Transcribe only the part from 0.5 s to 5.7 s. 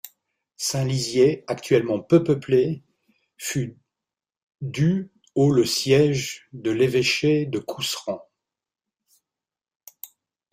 Saint-Lizier, actuellement peu peuplée, fut du au le